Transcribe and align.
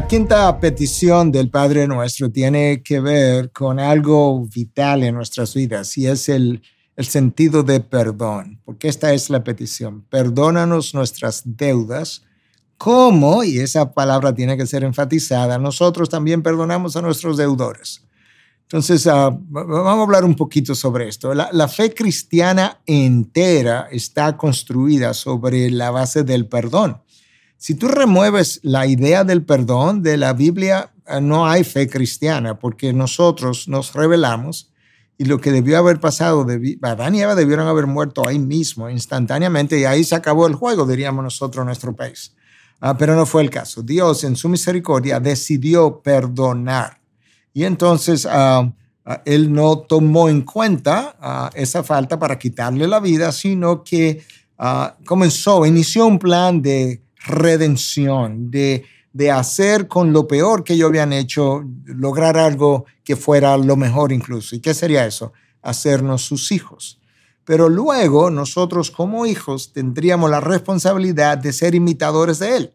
La 0.00 0.08
quinta 0.08 0.58
petición 0.58 1.30
del 1.30 1.50
Padre 1.50 1.86
Nuestro 1.86 2.30
tiene 2.32 2.82
que 2.82 3.00
ver 3.00 3.52
con 3.52 3.78
algo 3.78 4.46
vital 4.46 5.02
en 5.02 5.14
nuestras 5.14 5.52
vidas 5.52 5.98
y 5.98 6.06
es 6.06 6.30
el, 6.30 6.62
sentido 6.96 7.62
de 7.62 7.80
perdón, 7.80 8.58
porque 8.64 8.88
esta 8.88 9.12
es 9.12 9.28
la 9.28 9.44
petición. 9.44 10.06
Perdónanos 10.08 10.94
nuestras 10.94 11.42
deudas, 11.44 12.22
como, 12.78 13.44
y 13.44 13.58
esa 13.58 13.92
palabra 13.92 14.34
tiene 14.34 14.56
que 14.56 14.66
ser 14.66 14.84
enfatizada, 14.84 15.58
nosotros 15.58 16.08
también 16.08 16.42
perdonamos 16.42 16.96
a 16.96 17.02
nuestros 17.02 17.36
deudores. 17.36 18.02
Entonces, 18.62 19.04
uh, 19.04 19.36
vamos 19.50 19.86
a 19.86 20.02
hablar 20.02 20.24
un 20.24 20.34
poquito 20.34 20.74
sobre 20.74 21.08
esto. 21.08 21.34
La, 21.34 21.68
fe 21.68 21.92
cristiana 21.92 22.80
entera 22.86 23.88
está 23.90 24.38
construida 24.38 25.12
sobre 25.12 25.70
la 25.70 25.90
base 25.90 26.24
del 26.24 26.46
perdón. 26.46 27.02
Si 27.62 27.74
tú 27.74 27.88
remueves 27.88 28.58
la 28.62 28.86
idea 28.86 29.22
del 29.22 29.44
perdón 29.44 30.02
de 30.02 30.16
la 30.16 30.32
Biblia, 30.32 30.92
eh, 31.06 31.20
no 31.20 31.46
hay 31.46 31.62
fe 31.62 31.90
cristiana, 31.90 32.58
porque 32.58 32.94
nosotros 32.94 33.68
nos 33.68 33.92
revelamos 33.92 34.72
y 35.18 35.26
lo 35.26 35.38
que 35.42 35.52
debió 35.52 35.76
haber 35.76 36.00
pasado, 36.00 36.46
Adán 36.80 37.14
y 37.14 37.20
Eva 37.20 37.34
debieron 37.34 37.68
haber 37.68 37.86
muerto 37.86 38.26
ahí 38.26 38.38
mismo, 38.38 38.88
instantáneamente, 38.88 39.78
y 39.78 39.84
ahí 39.84 40.04
se 40.04 40.14
acabó 40.14 40.46
el 40.46 40.54
juego, 40.54 40.86
diríamos 40.86 41.22
nosotros 41.22 41.60
en 41.62 41.66
nuestro 41.66 41.94
país. 41.94 42.34
Uh, 42.80 42.96
pero 42.98 43.14
no 43.14 43.26
fue 43.26 43.42
el 43.42 43.50
caso. 43.50 43.82
Dios, 43.82 44.24
en 44.24 44.36
su 44.36 44.48
misericordia, 44.48 45.20
decidió 45.20 46.00
perdonar. 46.00 46.98
Y 47.52 47.64
entonces 47.64 48.24
uh, 48.24 48.62
uh, 48.62 49.16
Él 49.26 49.52
no 49.52 49.80
tomó 49.80 50.30
en 50.30 50.40
cuenta 50.40 51.50
esa 51.54 51.84
falta 51.84 52.18
para 52.18 52.38
quitarle 52.38 52.88
la 52.88 53.00
vida, 53.00 53.30
sino 53.32 53.84
que 53.84 54.24
comenzó, 55.04 55.66
inició 55.66 56.06
un 56.06 56.18
plan 56.18 56.62
de 56.62 57.02
redención, 57.26 58.50
de, 58.50 58.84
de 59.12 59.30
hacer 59.30 59.88
con 59.88 60.12
lo 60.12 60.26
peor 60.26 60.64
que 60.64 60.74
ellos 60.74 60.88
habían 60.88 61.12
hecho, 61.12 61.64
lograr 61.84 62.36
algo 62.36 62.86
que 63.04 63.16
fuera 63.16 63.56
lo 63.56 63.76
mejor 63.76 64.12
incluso. 64.12 64.54
¿Y 64.54 64.60
qué 64.60 64.74
sería 64.74 65.06
eso? 65.06 65.32
Hacernos 65.62 66.22
sus 66.22 66.52
hijos. 66.52 67.00
Pero 67.44 67.68
luego 67.68 68.30
nosotros 68.30 68.90
como 68.90 69.26
hijos 69.26 69.72
tendríamos 69.72 70.30
la 70.30 70.40
responsabilidad 70.40 71.38
de 71.38 71.52
ser 71.52 71.74
imitadores 71.74 72.38
de 72.38 72.56
Él. 72.56 72.72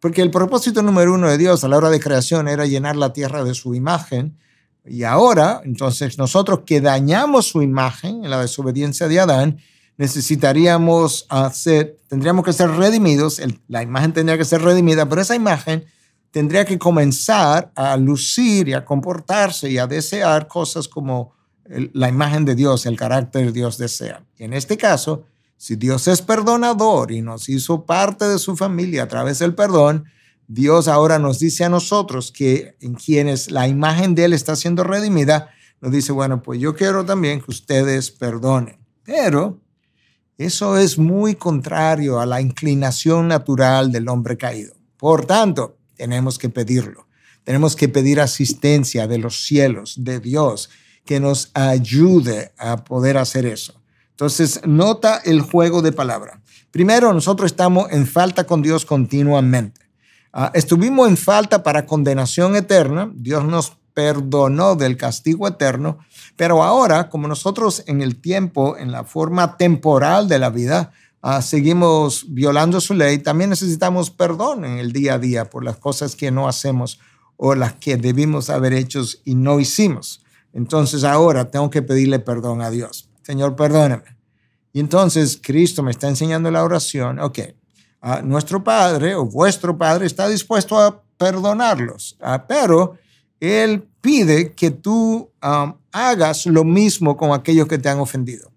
Porque 0.00 0.22
el 0.22 0.30
propósito 0.30 0.82
número 0.82 1.14
uno 1.14 1.30
de 1.30 1.38
Dios 1.38 1.64
a 1.64 1.68
la 1.68 1.76
hora 1.76 1.90
de 1.90 2.00
creación 2.00 2.48
era 2.48 2.66
llenar 2.66 2.96
la 2.96 3.12
tierra 3.12 3.44
de 3.44 3.54
su 3.54 3.74
imagen. 3.74 4.38
Y 4.84 5.02
ahora, 5.02 5.62
entonces, 5.64 6.18
nosotros 6.18 6.60
que 6.66 6.80
dañamos 6.80 7.46
su 7.46 7.62
imagen 7.62 8.24
en 8.24 8.30
la 8.30 8.40
desobediencia 8.40 9.08
de 9.08 9.20
Adán, 9.20 9.58
necesitaríamos 9.96 11.26
hacer, 11.28 11.96
tendríamos 12.08 12.44
que 12.44 12.52
ser 12.52 12.70
redimidos, 12.70 13.40
la 13.68 13.82
imagen 13.82 14.12
tendría 14.12 14.38
que 14.38 14.44
ser 14.44 14.62
redimida, 14.62 15.08
pero 15.08 15.22
esa 15.22 15.36
imagen 15.36 15.84
tendría 16.30 16.64
que 16.64 16.78
comenzar 16.78 17.70
a 17.76 17.96
lucir 17.96 18.68
y 18.68 18.72
a 18.72 18.84
comportarse 18.84 19.70
y 19.70 19.78
a 19.78 19.86
desear 19.86 20.48
cosas 20.48 20.88
como 20.88 21.32
la 21.68 22.08
imagen 22.08 22.44
de 22.44 22.54
Dios, 22.54 22.86
el 22.86 22.96
carácter 22.96 23.46
de 23.46 23.52
Dios 23.52 23.78
desea. 23.78 24.24
Y 24.36 24.44
en 24.44 24.52
este 24.52 24.76
caso, 24.76 25.24
si 25.56 25.76
Dios 25.76 26.08
es 26.08 26.22
perdonador 26.22 27.12
y 27.12 27.22
nos 27.22 27.48
hizo 27.48 27.86
parte 27.86 28.26
de 28.26 28.38
su 28.38 28.56
familia 28.56 29.04
a 29.04 29.08
través 29.08 29.38
del 29.38 29.54
perdón, 29.54 30.06
Dios 30.46 30.88
ahora 30.88 31.18
nos 31.18 31.38
dice 31.38 31.64
a 31.64 31.68
nosotros 31.68 32.32
que 32.32 32.76
en 32.80 32.94
quienes 32.94 33.50
la 33.50 33.66
imagen 33.66 34.14
de 34.14 34.26
Él 34.26 34.32
está 34.32 34.56
siendo 34.56 34.84
redimida, 34.84 35.50
nos 35.80 35.92
dice, 35.92 36.12
bueno, 36.12 36.42
pues 36.42 36.60
yo 36.60 36.74
quiero 36.74 37.04
también 37.04 37.40
que 37.40 37.50
ustedes 37.50 38.10
perdonen. 38.10 38.78
Pero 39.04 39.60
eso 40.36 40.76
es 40.78 40.98
muy 40.98 41.36
contrario 41.36 42.20
a 42.20 42.26
la 42.26 42.40
inclinación 42.40 43.28
natural 43.28 43.92
del 43.92 44.08
hombre 44.08 44.36
caído. 44.36 44.74
Por 44.96 45.26
tanto, 45.26 45.76
tenemos 45.96 46.38
que 46.38 46.48
pedirlo. 46.48 47.06
Tenemos 47.44 47.76
que 47.76 47.88
pedir 47.88 48.20
asistencia 48.20 49.06
de 49.06 49.18
los 49.18 49.44
cielos, 49.44 49.96
de 49.98 50.18
Dios, 50.18 50.70
que 51.04 51.20
nos 51.20 51.50
ayude 51.54 52.52
a 52.58 52.84
poder 52.84 53.18
hacer 53.18 53.46
eso. 53.46 53.80
Entonces, 54.10 54.60
nota 54.64 55.20
el 55.24 55.42
juego 55.42 55.82
de 55.82 55.92
palabra. 55.92 56.40
Primero, 56.70 57.12
nosotros 57.12 57.50
estamos 57.52 57.92
en 57.92 58.06
falta 58.06 58.44
con 58.44 58.62
Dios 58.62 58.84
continuamente. 58.84 59.82
Uh, 60.32 60.48
estuvimos 60.54 61.08
en 61.08 61.16
falta 61.16 61.62
para 61.62 61.86
condenación 61.86 62.56
eterna. 62.56 63.12
Dios 63.14 63.44
nos 63.44 63.76
perdonó 63.94 64.74
del 64.74 64.96
castigo 64.96 65.48
eterno, 65.48 65.98
pero 66.36 66.62
ahora, 66.62 67.08
como 67.08 67.28
nosotros 67.28 67.84
en 67.86 68.02
el 68.02 68.20
tiempo, 68.20 68.76
en 68.76 68.92
la 68.92 69.04
forma 69.04 69.56
temporal 69.56 70.28
de 70.28 70.40
la 70.40 70.50
vida, 70.50 70.92
uh, 71.22 71.40
seguimos 71.40 72.26
violando 72.28 72.80
su 72.80 72.92
ley, 72.94 73.18
también 73.18 73.50
necesitamos 73.50 74.10
perdón 74.10 74.64
en 74.64 74.78
el 74.78 74.92
día 74.92 75.14
a 75.14 75.18
día 75.18 75.48
por 75.48 75.64
las 75.64 75.76
cosas 75.76 76.16
que 76.16 76.30
no 76.32 76.48
hacemos 76.48 76.98
o 77.36 77.54
las 77.54 77.74
que 77.74 77.96
debimos 77.96 78.50
haber 78.50 78.72
hecho 78.74 79.02
y 79.24 79.36
no 79.36 79.60
hicimos. 79.60 80.22
Entonces 80.52 81.04
ahora 81.04 81.50
tengo 81.50 81.70
que 81.70 81.82
pedirle 81.82 82.18
perdón 82.18 82.62
a 82.62 82.70
Dios. 82.70 83.08
Señor, 83.22 83.56
perdóname. 83.56 84.16
Y 84.72 84.80
entonces 84.80 85.38
Cristo 85.40 85.82
me 85.82 85.92
está 85.92 86.08
enseñando 86.08 86.50
la 86.50 86.64
oración. 86.64 87.20
Ok, 87.20 87.38
uh, 88.02 88.24
nuestro 88.24 88.62
Padre 88.64 89.14
o 89.14 89.24
vuestro 89.24 89.78
Padre 89.78 90.06
está 90.06 90.28
dispuesto 90.28 90.78
a 90.78 91.00
perdonarlos, 91.16 92.18
uh, 92.20 92.40
pero 92.48 92.98
él 93.40 93.86
pide 94.00 94.52
que 94.52 94.70
tú 94.70 95.30
um, 95.42 95.74
hagas 95.92 96.46
lo 96.46 96.64
mismo 96.64 97.16
con 97.16 97.32
aquellos 97.32 97.68
que 97.68 97.78
te 97.78 97.88
han 97.88 97.98
ofendido. 97.98 98.50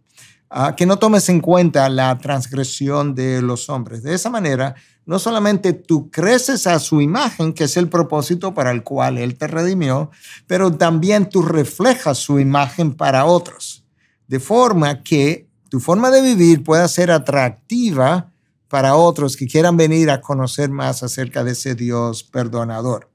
Uh, 0.50 0.74
que 0.78 0.86
no 0.86 0.98
tomes 0.98 1.28
en 1.28 1.42
cuenta 1.42 1.90
la 1.90 2.18
transgresión 2.20 3.14
de 3.14 3.42
los 3.42 3.70
hombres. 3.70 4.02
De 4.02 4.14
esa 4.14 4.30
manera, 4.30 4.76
no 5.06 5.20
solamente 5.20 5.74
tú 5.74 6.10
creces 6.10 6.68
a 6.68 6.80
su 6.80 7.02
imagen, 7.02 7.54
que 7.54 7.66
es 7.66 7.76
el 7.78 7.90
propósito 7.90 8.54
para 8.54 8.72
el 8.72 8.84
cual 8.84 9.18
Él 9.18 9.38
te 9.38 9.48
redimió, 9.48 10.10
pero 10.48 10.72
también 10.72 11.30
tú 11.30 11.42
reflejas 11.42 12.18
su 12.18 12.40
imagen 12.40 12.94
para 12.94 13.26
otros. 13.26 13.86
De 14.28 14.40
forma 14.40 15.04
que 15.04 15.48
tu 15.70 15.80
forma 15.80 16.12
de 16.12 16.22
vivir 16.22 16.64
pueda 16.64 16.88
ser 16.88 17.12
atractiva 17.12 18.32
para 18.68 18.96
otros 18.96 19.38
que 19.38 19.48
quieran 19.48 19.78
venir 19.78 20.10
a 20.10 20.22
conocer 20.22 20.70
más 20.70 21.04
acerca 21.04 21.44
de 21.44 21.52
ese 21.52 21.76
Dios 21.76 22.24
perdonador. 22.24 23.10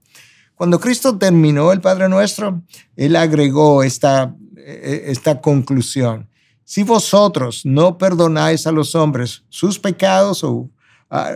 Cuando 0.62 0.78
Cristo 0.78 1.18
terminó 1.18 1.72
el 1.72 1.80
Padre 1.80 2.08
Nuestro, 2.08 2.62
Él 2.94 3.16
agregó 3.16 3.82
esta, 3.82 4.32
e, 4.56 5.06
esta 5.08 5.40
conclusión. 5.40 6.28
Si 6.62 6.84
vosotros 6.84 7.62
no 7.64 7.98
perdonáis 7.98 8.68
a 8.68 8.70
los 8.70 8.94
hombres 8.94 9.42
sus 9.48 9.80
pecados 9.80 10.44
o 10.44 10.70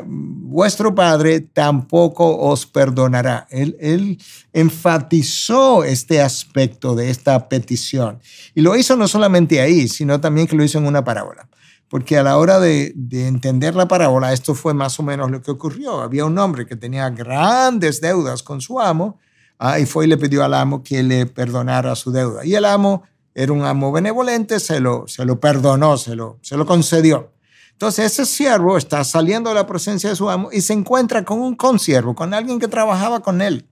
vuestro 0.05 0.95
Padre 0.95 1.41
tampoco 1.41 2.39
os 2.39 2.67
perdonará. 2.67 3.49
Él, 3.51 3.77
él, 3.81 4.19
enfatizó 4.53 5.83
este 5.83 6.23
aspecto 6.23 6.95
de 6.95 7.11
esta 7.11 7.49
petición 7.49 8.21
y 8.55 8.61
lo 8.61 8.77
hizo 8.77 8.95
no 8.95 9.09
solamente 9.09 9.61
ahí, 9.61 9.89
sino 9.89 10.21
también 10.21 10.47
que 10.47 10.55
lo 10.55 10.63
hizo 10.63 10.79
en 10.79 10.87
una 10.87 11.03
parábola 11.03 11.49
porque 11.89 12.19
a 12.19 12.23
la 12.23 12.37
hora 12.39 12.59
de, 12.59 12.95
entender 13.13 13.75
la 13.75 13.87
parábola, 13.87 14.33
esto 14.33 14.55
fue 14.55 14.75
más 14.75 14.99
o 14.99 15.03
menos 15.03 15.31
lo 15.31 15.41
que 15.41 15.53
ocurrió. 15.53 16.01
Había 16.01 16.25
un 16.25 16.37
hombre 16.39 16.67
que 16.67 16.77
tenía 16.77 17.09
grandes 17.11 18.01
deudas 18.01 18.43
con 18.43 18.61
su 18.61 18.81
amo 18.81 19.19
ah, 19.59 19.79
y 19.79 19.87
fue 19.87 20.07
y 20.07 20.09
le 20.09 20.17
pidió 20.17 20.45
al 20.45 20.55
amo 20.55 20.83
que 20.83 21.03
le 21.03 21.27
perdonara 21.27 21.95
su 21.95 22.11
deuda. 22.11 22.45
Y 22.45 22.55
el 22.55 22.65
amo 22.65 23.05
era 23.35 23.53
un 23.53 23.65
amo 23.65 23.93
benevolente, 23.93 24.59
se 24.59 24.81
lo, 24.81 25.07
se 25.07 25.25
lo 25.25 25.39
perdonó, 25.39 25.97
se 25.97 26.17
lo, 26.17 26.39
se 26.43 26.57
lo 26.57 26.67
concedió. 26.67 27.33
Entonces 27.73 28.13
ese 28.13 28.25
siervo 28.25 28.79
está 28.79 29.05
saliendo 29.05 29.51
de 29.51 29.55
la 29.57 29.67
presencia 29.67 30.11
de 30.11 30.17
su 30.17 30.31
amo 30.31 30.49
y 30.51 30.63
se 30.63 30.73
encuentra 30.73 31.25
con 31.25 31.41
un 31.41 31.55
consiervo, 31.55 32.15
con 32.15 32.33
alguien 32.33 32.59
que 32.59 32.69
trabajaba 32.69 33.21
con 33.21 33.43
él, 33.43 33.69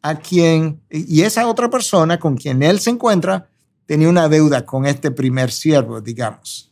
a 0.00 0.14
quien, 0.14 0.80
y 0.90 1.20
esa 1.20 1.46
otra 1.46 1.68
persona 1.68 2.18
con 2.18 2.36
quien 2.36 2.62
él 2.62 2.80
se 2.80 2.88
encuentra 2.88 3.50
tenía 3.84 4.08
una 4.08 4.28
deuda 4.28 4.64
con 4.64 4.86
este 4.86 5.10
primer 5.10 5.50
siervo, 5.50 6.00
digamos. 6.00 6.67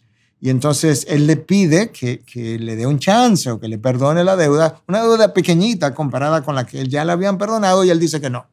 Y 0.47 0.51
entonces 0.51 1.05
él 1.09 1.27
le 1.27 1.35
pide 1.35 1.91
que, 1.91 2.21
que, 2.21 2.57
le 2.57 2.77
dé 2.77 2.87
un 2.87 3.01
chance 3.01 3.51
o 3.51 3.59
que 3.59 3.67
le 3.67 3.79
perdone 3.79 4.23
la 4.23 4.37
deuda, 4.37 4.81
una 4.87 5.03
deuda 5.03 5.35
pequeñita 5.35 5.93
comparada 5.93 6.43
con 6.43 6.55
la 6.55 6.65
que 6.65 6.81
él 6.81 6.89
ya 6.89 7.05
le 7.05 7.11
habían 7.11 7.37
perdonado 7.37 7.85
y 7.85 7.91
él 7.91 7.99
dice 7.99 8.21
que 8.21 8.31
no. 8.31 8.47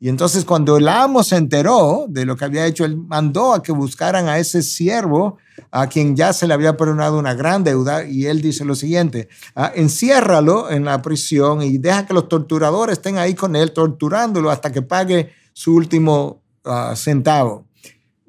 Y 0.00 0.08
entonces 0.08 0.46
cuando 0.46 0.78
el 0.78 0.88
amo 0.88 1.22
se 1.22 1.36
enteró 1.36 2.06
de 2.08 2.24
lo 2.24 2.36
que 2.36 2.46
había 2.46 2.64
hecho, 2.64 2.86
él 2.86 2.96
mandó 2.96 3.52
a 3.52 3.62
que 3.62 3.70
buscaran 3.70 4.30
a 4.30 4.38
ese 4.38 4.62
siervo 4.62 5.36
a 5.70 5.88
quien 5.88 6.16
ya 6.16 6.32
se 6.32 6.46
le 6.46 6.54
había 6.54 6.78
perdonado 6.78 7.18
una 7.18 7.34
gran 7.34 7.64
deuda 7.64 8.06
y 8.06 8.24
él 8.24 8.40
dice 8.40 8.64
lo 8.64 8.74
siguiente, 8.74 9.28
ah, 9.54 9.72
enciérralo 9.74 10.70
en 10.70 10.86
la 10.86 11.02
prisión 11.02 11.60
y 11.60 11.76
deja 11.76 12.06
que 12.06 12.14
los 12.14 12.30
torturadores 12.30 12.96
estén 12.96 13.18
ahí 13.18 13.34
con 13.34 13.56
él 13.56 13.72
torturándolo 13.72 14.50
hasta 14.50 14.72
que 14.72 14.80
pague 14.80 15.34
su 15.52 15.74
último 15.74 16.40
ah, 16.64 16.94
centavo. 16.96 17.66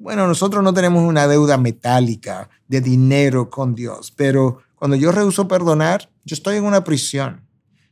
Bueno, 0.02 0.26
nosotros 0.26 0.64
no 0.64 0.74
tenemos 0.74 1.04
una 1.04 1.28
deuda 1.28 1.56
metálica 1.56 2.50
de 2.66 2.80
dinero 2.80 3.48
con 3.48 3.76
Dios, 3.76 4.12
pero 4.16 4.58
cuando 4.74 4.96
yo 4.96 5.12
rehuso 5.12 5.46
perdonar, 5.46 6.10
yo 6.24 6.34
estoy 6.34 6.56
en 6.56 6.64
una 6.64 6.82
prisión. 6.82 7.42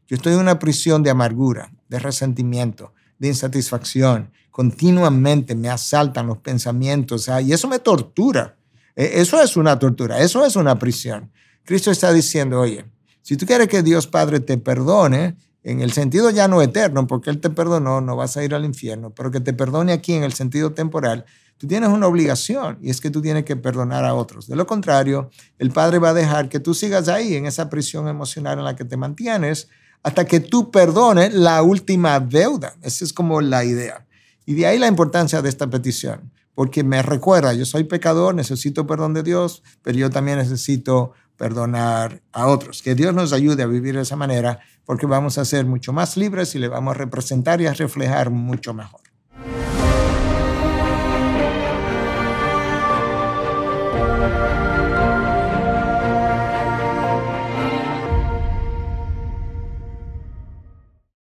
Yo 0.09 0.17
estoy 0.17 0.33
en 0.33 0.41
una 0.41 0.59
prisión 0.59 1.05
de 1.05 1.11
amargura, 1.11 1.73
de 1.89 2.01
resentimiento, 2.01 2.93
de 3.21 3.29
insatisfacción. 3.29 4.33
Continuamente 4.51 5.55
me 5.55 5.69
asaltan 5.69 6.27
los 6.27 6.39
pensamientos 6.39 7.31
y 7.45 7.53
eso 7.53 7.69
me 7.69 7.79
tortura. 7.79 8.57
E, 8.97 9.21
eso 9.21 9.41
es 9.41 9.57
una 9.57 9.79
tortura, 9.79 10.19
eso 10.19 10.45
es 10.45 10.57
una 10.57 10.81
prisión. 10.81 11.31
Cristo 11.63 11.93
está 11.93 12.13
diciendo, 12.13 12.59
oye, 12.59 12.87
si 13.23 13.37
tú 13.37 13.47
quieres 13.47 13.69
que 13.69 13.85
Dios 13.85 14.09
Padre 14.09 14.41
te 14.41 14.59
perdone, 14.59 15.37
en 15.63 15.81
el 15.81 15.93
sentido 15.93 16.31
ya 16.31 16.49
no 16.49 16.61
eterno, 16.61 17.07
porque 17.07 17.31
Él 17.31 17.39
te 17.39 17.51
perdonó, 17.51 18.01
no 18.01 18.17
vas 18.17 18.37
a 18.37 18.43
ir 18.43 18.53
al 18.53 18.65
infierno, 18.65 19.11
pero 19.11 19.31
que 19.31 19.39
te 19.39 19.53
perdone 19.53 19.93
aquí 19.93 20.15
en 20.15 20.25
el 20.25 20.33
sentido 20.33 20.73
temporal, 20.73 21.25
tú 21.61 21.67
tienes 21.67 21.91
una 21.91 22.07
obligación 22.07 22.79
y 22.81 22.89
es 22.89 23.03
que 23.03 23.11
tú 23.11 23.21
tienes 23.21 23.45
que 23.45 23.55
perdonar 23.55 24.07
a 24.07 24.15
otros. 24.15 24.47
De 24.47 24.57
lo 24.57 24.67
contrario, 24.67 25.29
el 25.59 25.71
Padre 25.71 25.99
va 25.99 26.09
a 26.09 26.15
dejar 26.15 26.49
que 26.49 26.59
tú 26.59 26.73
sigas 26.73 27.09
ahí 27.09 27.35
en 27.35 27.45
esa 27.45 27.69
prisión 27.69 28.09
emocional 28.09 28.59
en 28.59 28.65
la 28.65 28.75
que 28.75 28.87
te 28.87 28.97
mantienes 28.97 29.69
hasta 30.03 30.25
que 30.25 30.41
tú 30.41 30.71
perdones 30.71 31.35
la 31.35 31.63
última 31.63 32.19
deuda. 32.19 32.73
Esa 32.81 33.05
es 33.05 33.13
como 33.13 33.43
la 33.43 33.63
idea. 33.63 34.07
Y 34.47 34.55
de 34.55 34.67
ahí 34.67 34.79
la 34.79 34.87
importancia 34.87 35.43
de 35.43 35.51
esta 35.51 35.69
petición, 35.69 36.33
porque 36.55 36.83
me 36.83 37.03
recuerda, 37.03 37.53
yo 37.53 37.67
soy 37.67 37.85
pecador, 37.85 38.35
necesito 38.35 38.87
perdón 38.87 39.13
de 39.13 39.23
Dios, 39.23 39.63
pero 39.83 39.99
yo 39.99 40.09
también 40.09 40.39
necesito 40.39 41.13
perdonar 41.37 42.23
a 42.33 42.47
otros. 42.47 42.81
Que 42.81 42.95
Dios 42.95 43.13
nos 43.13 43.35
ayude 43.35 43.63
a 43.63 43.67
vivir 43.67 43.97
de 43.97 44.03
esa 44.03 44.17
manera 44.17 44.61
porque 44.87 45.05
vamos 45.05 45.37
a 45.37 45.45
ser 45.45 45.67
mucho 45.67 45.93
más 45.93 46.17
libres 46.17 46.55
y 46.55 46.59
le 46.59 46.69
vamos 46.69 46.95
a 46.95 46.99
representar 46.99 47.61
y 47.61 47.67
a 47.67 47.75
reflejar 47.75 48.31
mucho 48.31 48.73
mejor. 48.73 49.10